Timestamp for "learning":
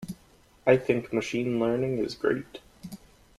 1.59-1.99